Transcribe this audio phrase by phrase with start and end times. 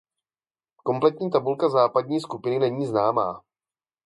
[0.85, 3.41] Kompletní tabulka západní skupiny není známá.